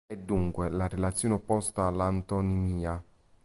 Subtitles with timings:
[0.07, 3.03] È dunque la relazione opposta all'antonimia.